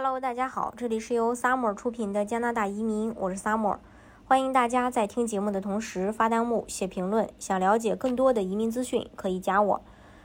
[0.00, 3.78] Hello，大家好，这里是由 Summer 出品的加拿大移民，我是 Summer，
[4.28, 7.28] 欢迎大家在听节目的同时发弹幕、写评论。
[7.40, 9.82] 想了解更多的移民资讯，可以加我。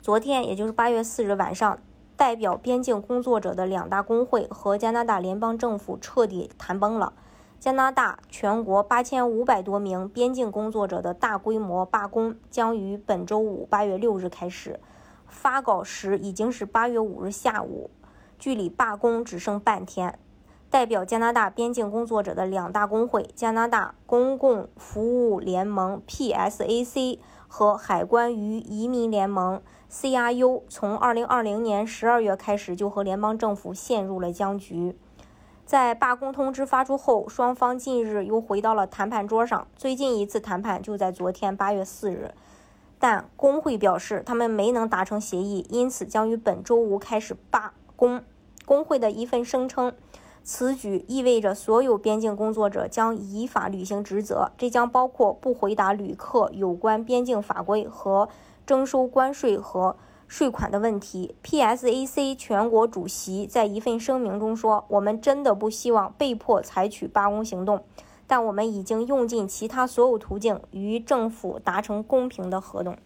[0.00, 1.80] 昨天，也就是八月四日晚上，
[2.16, 7.12] 代表边境工作者的两大工会和加拿大联邦政府彻底谈崩了。
[7.58, 14.78] 加拿大全国八千五百多名边境工作者的大规模罢工将于本周五八月六日开始。
[15.26, 17.90] 发稿时已经是八月五日下午，
[18.38, 20.18] 距离罢工只剩半天。
[20.68, 34.98] 代表加拿大边境工作者的两大工会——加拿大公共服务联盟 （PSAC） 和海关与移民联盟 （CRU），从二零二零年十二月开始就和联邦政府陷入了僵局。
[35.64, 39.66] 在罢工通知发出后，双方近日又回到了谈判桌上。
[39.76, 42.34] 最近一次谈判就在昨天八月四日。
[42.98, 48.22] 但工会表示，他们没能达成协议，因此将于本周五开始罢工。
[48.66, 49.94] 工会的一份声称，
[50.42, 58.28] 此举意味着所有边境工作者将依法履行职责，这将包括不回答旅客有关边境法规和
[58.66, 59.96] 征收关税和
[60.26, 61.36] 税款的问题。
[61.42, 67.84] PSAC 全国主席在一份声明中说：“我们真的不希望被迫采取罢工行动。”
[68.28, 72.96] 但我们已经用尽其他所有途径与政府达成公平的合同。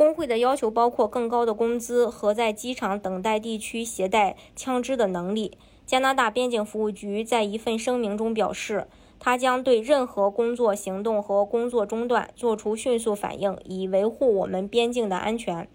[0.00, 5.58] 工会的要求包括更高的工资和在机场等待地区携带枪支的能力。
[5.84, 8.86] 加拿大边境服务局在一份声明中表示，
[9.18, 15.68] 他将对任何工作行动和工作中断做出迅速反应，以维护我们边境的安全。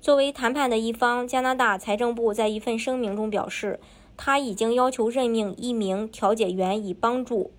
[0.00, 3.78] 作为谈判的一方，加拿大财政部在一份声明中表示，
[4.16, 7.52] 他已经要求任命一名调解员以帮助。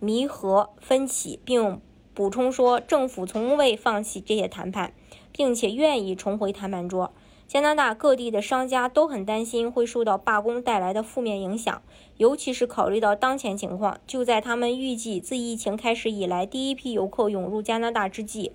[0.00, 1.80] 弥合分歧，并
[2.12, 4.92] 补充说，政府从未放弃这些谈判，
[5.36, 7.12] 并且愿意重回谈判桌。
[7.46, 11.82] 加拿大各地的商家都很担心会受到罢工带来的负面影响，
[12.16, 13.98] 尤其是考虑到当前情况。
[14.06, 18.52] 就在他们预计自疫情开始以来第一批游客涌入加拿大之际，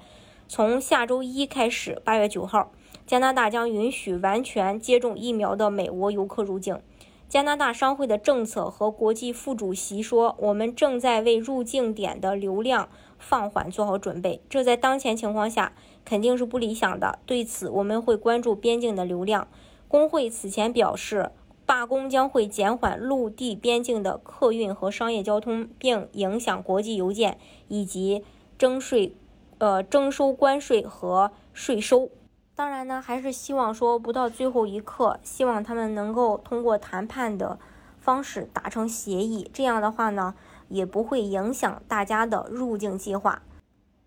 [0.47, 2.71] 从下周一开始，八月九号，
[3.05, 6.81] 加拿大将允许完全接种疫苗的美国游客入境。
[7.29, 15.73] 加拿大商会的政策和国际副主席说：“我们正在为入境点的流量放缓做好准备，这在当前情况下
[16.03, 17.19] 肯定是不理想的。
[17.27, 19.47] 对此，我们会关注边境的流量。”
[19.87, 21.29] 工会此前表示，
[21.67, 27.37] 罢工将会减缓陆地边境的客运和商业交通，并影响国际邮件
[27.67, 28.23] 以及
[28.57, 29.15] 征税、
[29.59, 32.09] 呃征收关税和税收。
[32.59, 37.57] 当然呢，还是希望说不到最后一刻，希望他们能够通过谈判的
[38.01, 39.49] 方式达成协议。
[39.53, 40.35] 这样的话呢，
[40.67, 43.43] 也不会影响大家的入境计划。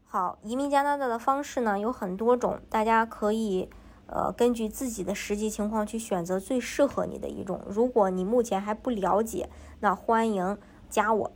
[0.04, 3.70] 好，移民加拿大的方式呢有很多种，大家可以
[4.06, 7.62] 呃根据自己的实际情况去选择最适合你的一种。
[7.66, 9.48] 如果你目前还不了解，
[9.80, 10.58] 那欢迎
[10.90, 11.32] 加我。